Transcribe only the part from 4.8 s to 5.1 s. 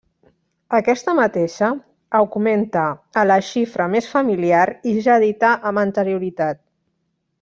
i